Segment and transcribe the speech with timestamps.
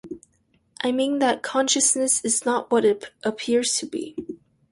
[0.83, 4.15] I mean that consciousness is not what it appears to be.